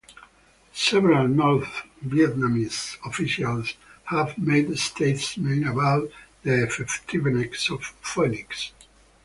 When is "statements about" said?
4.79-6.09